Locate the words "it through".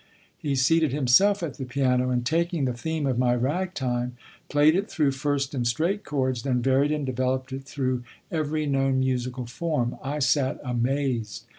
4.75-5.11, 7.53-8.03